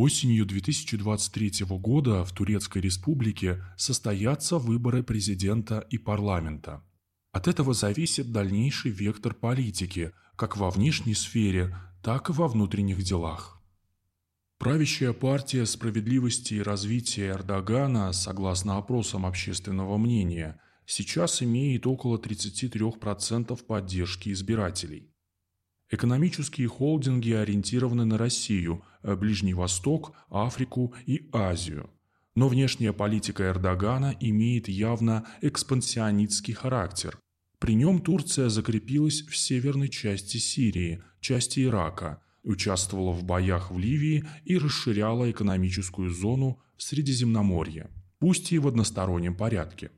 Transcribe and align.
Осенью 0.00 0.46
2023 0.46 1.66
года 1.70 2.24
в 2.24 2.30
Турецкой 2.30 2.82
республике 2.82 3.64
состоятся 3.76 4.58
выборы 4.58 5.02
президента 5.02 5.80
и 5.90 5.98
парламента. 5.98 6.84
От 7.32 7.48
этого 7.48 7.74
зависит 7.74 8.30
дальнейший 8.30 8.92
вектор 8.92 9.34
политики, 9.34 10.12
как 10.36 10.56
во 10.56 10.70
внешней 10.70 11.14
сфере, 11.14 11.76
так 12.00 12.30
и 12.30 12.32
во 12.32 12.46
внутренних 12.46 13.02
делах. 13.02 13.60
Правящая 14.58 15.12
партия 15.12 15.66
справедливости 15.66 16.54
и 16.54 16.62
развития 16.62 17.30
Эрдогана, 17.30 18.12
согласно 18.12 18.78
опросам 18.78 19.26
общественного 19.26 19.96
мнения, 19.96 20.60
сейчас 20.86 21.42
имеет 21.42 21.88
около 21.88 22.18
33% 22.18 23.64
поддержки 23.64 24.28
избирателей. 24.28 25.10
Экономические 25.90 26.68
холдинги 26.68 27.32
ориентированы 27.32 28.04
на 28.04 28.18
Россию, 28.18 28.84
э, 29.02 29.16
Ближний 29.16 29.54
Восток, 29.54 30.12
Африку 30.28 30.94
и 31.06 31.28
Азию. 31.32 31.88
Но 32.34 32.48
внешняя 32.48 32.92
политика 32.92 33.44
Эрдогана 33.48 34.14
имеет 34.20 34.68
явно 34.68 35.26
экспансионистский 35.40 36.54
характер. 36.54 37.18
При 37.58 37.74
нем 37.74 38.00
Турция 38.00 38.50
закрепилась 38.50 39.22
в 39.22 39.36
северной 39.36 39.88
части 39.88 40.36
Сирии, 40.36 41.02
части 41.20 41.64
Ирака, 41.64 42.22
участвовала 42.44 43.12
в 43.12 43.24
боях 43.24 43.70
в 43.70 43.78
Ливии 43.78 44.24
и 44.44 44.58
расширяла 44.58 45.30
экономическую 45.30 46.10
зону 46.10 46.60
в 46.76 46.82
Средиземноморье, 46.82 47.90
пусть 48.20 48.52
и 48.52 48.58
в 48.58 48.68
одностороннем 48.68 49.34
порядке. 49.34 49.90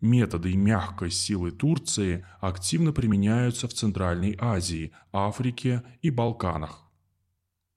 Методы 0.00 0.54
мягкой 0.56 1.10
силы 1.10 1.50
Турции 1.50 2.24
активно 2.40 2.92
применяются 2.92 3.68
в 3.68 3.74
Центральной 3.74 4.36
Азии, 4.40 4.92
Африке 5.12 5.82
и 6.00 6.10
Балканах. 6.10 6.90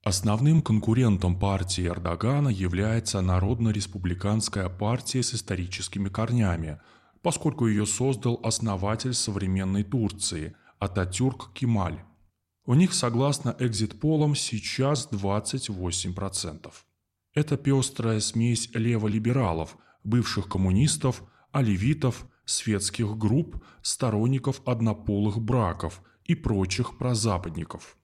Основным 0.03 0.61
конкурентом 0.61 1.37
партии 1.37 1.87
Эрдогана 1.87 2.49
является 2.49 3.21
Народно-республиканская 3.21 4.69
партия 4.69 5.21
с 5.21 5.33
историческими 5.33 6.09
корнями, 6.09 6.79
поскольку 7.21 7.67
ее 7.67 7.85
создал 7.85 8.39
основатель 8.43 9.13
современной 9.13 9.83
Турции 9.83 10.55
Ататюрк 10.79 11.53
Кемаль. 11.53 12.03
У 12.65 12.73
них, 12.73 12.93
согласно 12.93 13.55
экзит-полам, 13.59 14.35
сейчас 14.35 15.09
28%. 15.11 16.71
Это 17.33 17.57
пестрая 17.57 18.19
смесь 18.21 18.69
леволибералов, 18.73 19.77
бывших 20.03 20.47
коммунистов, 20.47 21.23
оливитов, 21.53 22.27
светских 22.45 23.17
групп, 23.17 23.63
сторонников 23.81 24.61
однополых 24.65 25.39
браков 25.39 26.01
и 26.25 26.35
прочих 26.35 26.97
прозападников. 26.97 27.97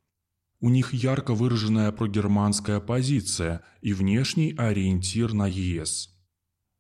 У 0.62 0.70
них 0.70 0.94
ярко 0.94 1.34
выраженная 1.34 1.92
прогерманская 1.92 2.80
позиция 2.80 3.62
и 3.82 3.94
внешний 3.94 4.54
ориентир 4.58 5.34
на 5.34 5.48
ЕС. 5.48 6.16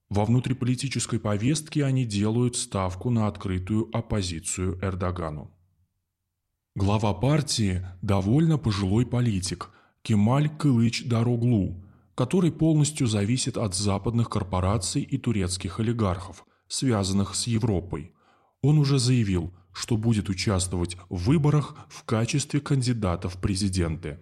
Во 0.09 0.25
внутриполитической 0.25 1.19
повестке 1.19 1.85
они 1.85 2.05
делают 2.05 2.55
ставку 2.55 3.09
на 3.09 3.27
открытую 3.27 3.89
оппозицию 3.95 4.79
Эрдогану. 4.81 5.51
Глава 6.75 7.13
партии– 7.13 7.85
довольно 8.01 8.57
пожилой 8.57 9.05
политик 9.05 9.69
Кемаль 10.01 10.49
Кылыч 10.49 11.05
Дароглу, 11.05 11.83
который 12.15 12.51
полностью 12.51 13.07
зависит 13.07 13.57
от 13.57 13.75
западных 13.75 14.29
корпораций 14.29 15.01
и 15.03 15.17
турецких 15.17 15.79
олигархов, 15.79 16.45
связанных 16.69 17.35
с 17.35 17.47
Европой. 17.47 18.13
Он 18.61 18.77
уже 18.77 18.99
заявил, 18.99 19.53
что 19.73 19.97
будет 19.97 20.29
участвовать 20.29 20.95
в 21.09 21.25
выборах 21.25 21.75
в 21.89 22.03
качестве 22.03 22.61
кандидата 22.61 23.27
в 23.27 23.37
президенты. 23.41 24.19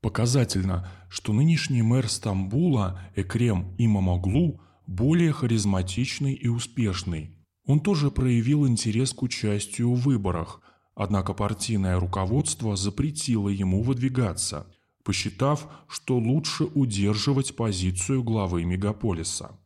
Показательно, 0.00 0.88
что 1.10 1.32
нынешний 1.32 1.82
мэр 1.82 2.08
Стамбула 2.08 3.00
Экрем 3.16 3.74
Имамоглу 3.78 4.60
более 4.86 5.32
харизматичный 5.32 6.34
и 6.34 6.48
успешный. 6.48 7.34
Он 7.66 7.80
тоже 7.80 8.10
проявил 8.10 8.66
интерес 8.66 9.12
к 9.12 9.22
участию 9.22 9.92
в 9.92 10.00
выборах, 10.00 10.62
однако 10.94 11.34
партийное 11.34 11.98
руководство 11.98 12.76
запретило 12.76 13.48
ему 13.48 13.82
выдвигаться, 13.82 14.66
посчитав, 15.04 15.68
что 15.88 16.16
лучше 16.16 16.64
удерживать 16.64 17.56
позицию 17.56 18.22
главы 18.22 18.64
мегаполиса. 18.64 19.58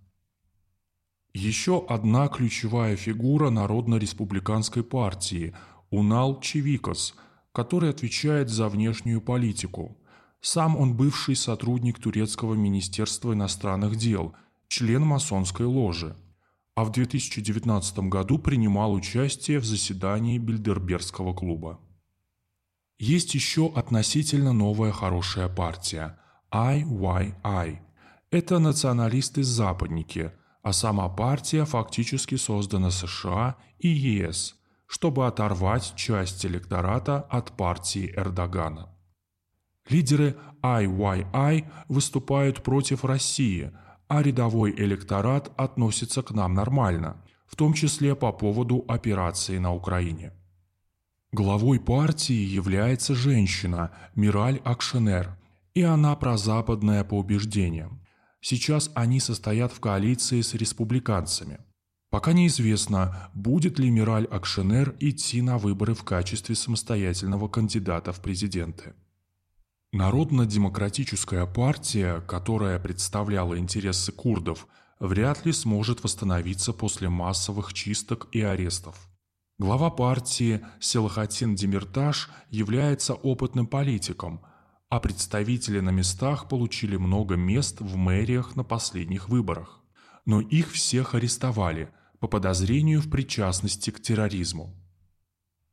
Еще 1.35 1.85
одна 1.89 2.29
ключевая 2.29 2.97
фигура 2.97 3.49
Народно-республиканской 3.49 4.85
партии– 4.85 5.55
Унал 5.91 6.41
Чевикос, 6.41 7.15
который 7.53 7.91
отвечает 7.91 8.49
за 8.49 8.69
внешнюю 8.71 9.21
политику. 9.21 9.99
Сам 10.41 10.77
он 10.77 10.97
бывший 10.97 11.37
сотрудник 11.37 11.99
Турецкого 11.99 12.55
министерства 12.55 13.35
иностранных 13.35 13.97
дел, 13.97 14.35
член 14.69 15.03
масонской 15.03 15.67
ложи. 15.67 16.17
А 16.75 16.85
в 16.85 16.93
2019 16.93 17.99
году 18.09 18.39
принимал 18.39 18.95
участие 18.95 19.59
в 19.59 19.67
заседании 19.67 20.39
Бильдербергского 20.39 21.35
клуба. 21.35 21.79
Есть 22.99 23.35
еще 23.35 23.71
относительно 23.75 24.55
новая 24.55 24.93
хорошая 24.93 25.49
партия– 25.49 26.19
IYI. 26.53 27.79
Это 28.31 28.59
националисты-западники– 28.59 30.33
а 30.63 30.73
сама 30.73 31.09
партия 31.09 31.65
фактически 31.65 32.37
создана 32.37 32.91
США 32.91 33.57
и 33.79 33.89
ЕС, 33.89 34.57
чтобы 34.87 35.27
оторвать 35.27 35.95
часть 35.97 36.47
электората 36.47 37.21
от 37.21 37.57
партии 37.57 38.13
Эрдогана. 38.17 38.89
Лидеры 39.89 40.37
IYI 40.63 41.67
выступают 41.89 42.63
против 42.63 43.05
России, 43.05 43.73
а 44.09 44.23
рядовой 44.23 44.73
электорат 44.73 45.51
относится 45.57 46.23
к 46.23 46.31
нам 46.31 46.55
нормально, 46.55 47.17
в 47.47 47.57
том 47.57 47.73
числе 47.73 48.15
по 48.15 48.33
поводу 48.33 48.85
операции 48.87 49.59
на 49.59 49.75
Украине. 49.75 50.33
Главой 51.33 51.81
партии 51.81 52.45
является 52.55 53.15
женщина 53.15 53.91
Мираль 54.15 54.61
Акшенер, 54.65 55.39
и 55.75 55.83
она 55.83 56.15
прозападная 56.15 57.05
по 57.05 57.15
убеждениям. 57.19 58.02
Сейчас 58.43 58.91
они 58.95 59.21
состоят 59.21 59.73
в 59.73 59.79
коалиции 59.79 60.41
с 60.41 60.55
республиканцами. 60.55 61.61
Пока 62.11 62.33
неизвестно, 62.33 63.31
будет 63.35 63.79
ли 63.79 63.89
Мираль 63.89 64.27
Акшенер 64.27 64.97
идти 64.99 65.41
на 65.41 65.59
выборы 65.59 65.95
в 65.95 66.03
качестве 66.03 66.57
самостоятельного 66.57 67.49
кандидата 67.49 68.13
в 68.13 68.21
президенты. 68.21 68.95
Народно-демократическая 69.93 71.47
партия, 71.47 72.21
которая 72.23 72.81
представляла 72.81 73.59
интересы 73.59 74.11
курдов, 74.11 74.67
вряд 74.99 75.47
ли 75.47 75.53
сможет 75.53 76.03
восстановиться 76.03 76.73
после 76.73 77.09
массовых 77.09 77.73
чисток 77.73 78.27
и 78.33 78.41
арестов. 78.41 79.09
Глава 79.59 79.91
партии 79.91 80.63
Селахатин 80.81 81.55
Демирташ 81.55 82.29
является 82.51 83.15
опытным 83.15 83.69
политиком– 83.69 84.43
а 84.93 85.01
представители 85.01 85.81
на 85.81 85.89
местах 85.89 86.51
получили 86.51 86.99
много 86.99 87.35
мест 87.35 87.81
в 87.81 87.97
мэриях 87.97 88.57
на 88.57 88.63
последних 88.63 89.31
выборах. 89.31 89.81
Но 90.27 90.43
их 90.43 90.71
всех 90.71 91.15
арестовали 91.15 91.89
по 92.21 92.29
подозрению 92.29 93.01
в 93.01 93.09
причастности 93.09 93.89
к 93.89 94.03
терроризму. 94.03 94.77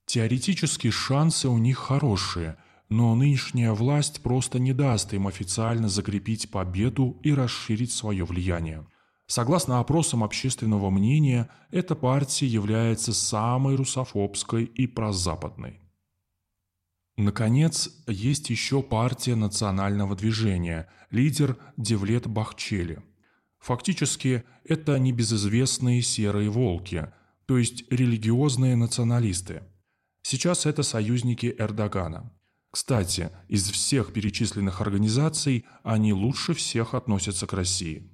Теоретически 0.06 0.90
шансы 0.90 1.50
у 1.50 1.58
них 1.58 1.80
хорошие, 1.80 2.56
но 2.88 3.14
нынешняя 3.14 3.74
власть 3.74 4.24
просто 4.24 4.58
не 4.58 4.72
даст 4.72 5.14
им 5.14 5.28
официально 5.28 5.90
закрепить 5.90 6.50
победу 6.50 7.20
и 7.22 7.34
расширить 7.34 7.92
свое 7.92 8.24
влияние. 8.24 8.88
Согласно 9.28 9.82
опросам 9.82 10.24
общественного 10.24 10.90
мнения, 10.90 11.50
эта 11.72 11.94
партия 11.94 12.48
является 12.48 13.14
самой 13.14 13.76
русофобской 13.76 14.64
и 14.64 14.88
прозападной. 14.88 15.82
Наконец, 17.20 17.90
есть 18.08 18.50
еще 18.50 18.82
партия 18.82 19.36
национального 19.36 20.16
движения, 20.16 20.90
лидер 21.12 21.58
Девлет 21.76 22.28
Бахчели. 22.28 23.04
Фактически, 23.60 24.46
это 24.64 24.98
небезызвестные 24.98 26.02
серые 26.02 26.50
волки, 26.50 27.12
то 27.46 27.58
есть 27.58 27.84
религиозные 27.92 28.78
националисты. 28.78 29.64
Сейчас 30.22 30.66
это 30.66 30.82
союзники 30.82 31.54
Эрдогана. 31.60 32.32
Кстати, 32.72 33.32
из 33.50 33.70
всех 33.70 34.14
перечисленных 34.14 34.80
организаций 34.80 35.66
они 35.84 36.14
лучше 36.14 36.54
всех 36.54 36.94
относятся 36.94 37.48
к 37.48 37.52
России. 37.52 38.10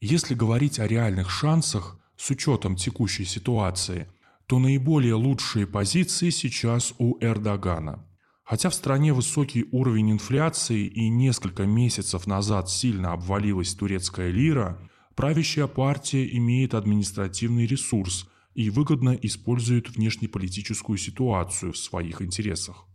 Если 0.00 0.32
говорить 0.32 0.78
о 0.78 0.86
реальных 0.86 1.28
шансах, 1.28 2.00
с 2.16 2.30
учетом 2.30 2.76
текущей 2.76 3.26
ситуации– 3.26 4.08
то 4.50 4.58
наиболее 4.58 5.14
лучшие 5.14 5.64
позиции 5.64 6.30
сейчас 6.30 6.92
у 6.98 7.16
Эрдогана. 7.20 8.04
Хотя 8.42 8.68
в 8.68 8.74
стране 8.74 9.12
высокий 9.12 9.64
уровень 9.70 10.10
инфляции 10.10 10.88
и 10.88 11.08
несколько 11.08 11.66
месяцев 11.66 12.26
назад 12.26 12.68
сильно 12.68 13.12
обвалилась 13.12 13.72
турецкая 13.76 14.32
лира, 14.32 14.90
правящая 15.14 15.68
партия 15.68 16.36
имеет 16.36 16.74
административный 16.74 17.64
ресурс 17.64 18.28
и 18.54 18.70
выгодно 18.70 19.10
использует 19.22 19.88
внешнеполитическую 19.88 20.98
ситуацию 20.98 21.70
в 21.72 21.78
своих 21.78 22.20
интересах. 22.20 22.88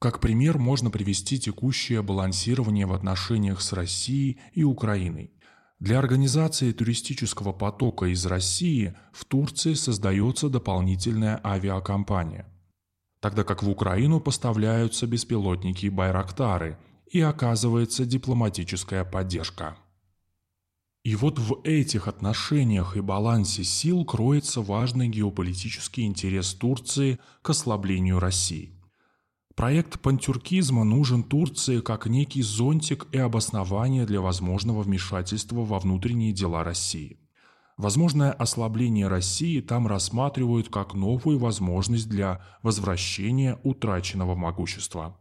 Как 0.00 0.18
пример 0.20 0.58
можно 0.58 0.90
привести 0.90 1.38
текущее 1.38 2.02
балансирование 2.02 2.86
в 2.86 2.94
отношениях 2.94 3.60
с 3.60 3.72
Россией 3.72 4.40
и 4.54 4.64
Украиной. 4.64 5.30
Для 5.80 6.00
организации 6.00 6.72
туристического 6.72 7.52
потока 7.52 8.06
из 8.06 8.26
России 8.26 8.96
в 9.12 9.24
Турции 9.24 9.74
создается 9.74 10.48
дополнительная 10.48 11.40
авиакомпания, 11.44 12.48
тогда 13.20 13.44
как 13.44 13.62
в 13.62 13.70
Украину 13.70 14.18
поставляются 14.18 15.06
беспилотники 15.06 15.86
«Байрактары» 15.86 16.78
и 17.12 17.20
оказывается 17.20 18.04
дипломатическая 18.04 19.04
поддержка. 19.04 19.76
И 21.04 21.14
вот 21.14 21.38
в 21.38 21.60
этих 21.62 22.08
отношениях 22.08 22.96
и 22.96 23.00
балансе 23.00 23.62
сил 23.62 24.04
кроется 24.04 24.60
важный 24.60 25.08
геополитический 25.08 26.04
интерес 26.04 26.54
Турции 26.54 27.20
к 27.40 27.50
ослаблению 27.50 28.18
России. 28.18 28.77
Проект 29.58 29.98
пантюркизма 29.98 30.84
нужен 30.84 31.24
Турции 31.24 31.80
как 31.80 32.06
некий 32.06 32.42
зонтик 32.42 33.08
и 33.10 33.18
обоснование 33.18 34.06
для 34.06 34.20
возможного 34.20 34.82
вмешательства 34.82 35.64
во 35.64 35.80
внутренние 35.80 36.32
дела 36.32 36.62
России. 36.62 37.18
Возможное 37.76 38.30
ослабление 38.30 39.08
России 39.08 39.60
там 39.60 39.88
рассматривают 39.88 40.68
как 40.68 40.94
новую 40.94 41.40
возможность 41.40 42.08
для 42.08 42.40
возвращения 42.62 43.58
утраченного 43.64 44.36
могущества. 44.36 45.18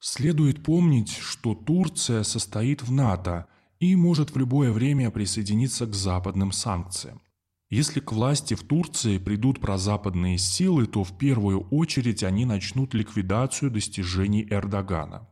Следует 0.00 0.64
помнить, 0.64 1.16
что 1.16 1.54
Турция 1.54 2.24
состоит 2.24 2.82
в 2.82 2.90
НАТО 2.90 3.46
и 3.78 3.94
может 3.94 4.34
в 4.34 4.38
любое 4.38 4.72
время 4.72 5.12
присоединиться 5.12 5.86
к 5.86 5.94
западным 5.94 6.50
санкциям. 6.50 7.22
Если 7.70 8.00
к 8.00 8.10
власти 8.10 8.54
в 8.54 8.64
Турции 8.64 9.18
придут 9.18 9.60
прозападные 9.60 10.38
силы, 10.38 10.86
то 10.86 11.04
в 11.04 11.16
первую 11.16 11.68
очередь 11.68 12.24
они 12.24 12.44
начнут 12.44 12.94
ликвидацию 12.94 13.70
достижений 13.70 14.44
Эрдогана. 14.50 15.28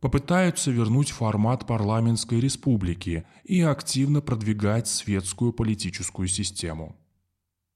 Попытаются 0.00 0.70
вернуть 0.70 1.10
формат 1.10 1.66
парламентской 1.66 2.38
республики 2.38 3.26
и 3.42 3.60
активно 3.60 4.20
продвигать 4.20 4.86
светскую 4.86 5.52
политическую 5.52 6.28
систему. 6.28 6.96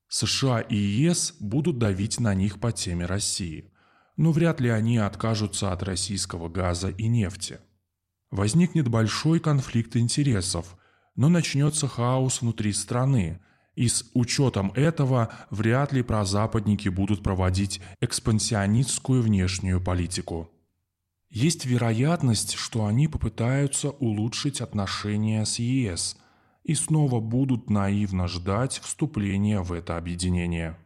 США 0.08 0.60
и 0.60 0.76
ЕС 0.76 1.34
будут 1.40 1.78
давить 1.78 2.20
на 2.20 2.34
них 2.34 2.60
по 2.60 2.70
теме 2.70 3.06
России, 3.06 3.72
но 4.16 4.30
вряд 4.30 4.60
ли 4.60 4.68
они 4.68 4.96
откажутся 4.96 5.72
от 5.72 5.82
российского 5.82 6.48
газа 6.48 6.88
и 6.88 7.08
нефти. 7.08 7.58
Возникнет 8.30 8.86
большой 8.86 9.40
конфликт 9.40 9.96
интересов, 9.96 10.78
но 11.16 11.28
начнется 11.28 11.88
хаос 11.88 12.42
внутри 12.42 12.72
страны– 12.72 13.40
и 13.74 13.88
с 13.88 14.10
учетом 14.14 14.72
этого 14.74 15.32
вряд 15.50 15.92
ли 15.92 16.02
прозападники 16.02 16.88
будут 16.88 17.22
проводить 17.22 17.80
экспансионистскую 18.00 19.22
внешнюю 19.22 19.80
политику. 19.82 20.50
Есть 21.28 21.66
вероятность, 21.66 22.54
что 22.54 22.86
они 22.86 23.08
попытаются 23.08 23.90
улучшить 23.90 24.60
отношения 24.60 25.44
с 25.44 25.58
ЕС 25.58 26.16
и 26.62 26.74
снова 26.74 27.20
будут 27.20 27.68
наивно 27.68 28.28
ждать 28.28 28.78
вступления 28.78 29.60
в 29.60 29.72
это 29.72 29.96
объединение. 29.96 30.78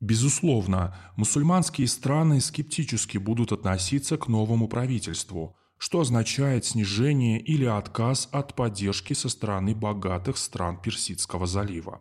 Безусловно, 0.00 0.96
мусульманские 1.14 1.86
страны 1.86 2.40
скептически 2.40 3.18
будут 3.18 3.52
относиться 3.52 4.16
к 4.16 4.26
новому 4.26 4.66
правительству– 4.66 5.56
что 5.82 5.98
означает 5.98 6.64
снижение 6.64 7.40
или 7.40 7.64
отказ 7.64 8.28
от 8.30 8.54
поддержки 8.54 9.14
со 9.14 9.28
стороны 9.28 9.74
богатых 9.74 10.36
стран 10.36 10.80
Персидского 10.80 11.48
залива. 11.48 12.00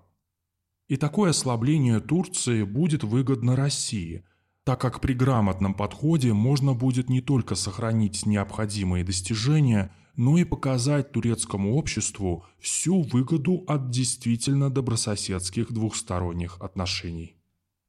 И 0.88 0.98
такое 0.98 1.32
ослабление 1.32 2.00
Турции 2.00 2.62
будет 2.62 3.04
выгодно 3.04 3.56
России, 3.56 4.24
так 4.66 4.80
как 4.80 5.02
при 5.02 5.14
грамотном 5.14 5.74
подходе 5.74 6.32
можно 6.32 6.76
будет 6.76 7.10
не 7.10 7.22
только 7.22 7.56
сохранить 7.56 8.28
необходимые 8.28 9.04
достижения, 9.04 9.92
но 10.16 10.38
и 10.38 10.44
показать 10.44 11.12
турецкому 11.12 11.76
обществу 11.76 12.46
всю 12.60 13.02
выгоду 13.02 13.64
от 13.68 13.90
действительно 13.90 14.70
добрососедских 14.70 15.74
двухсторонних 15.74 16.62
отношений. 16.62 17.41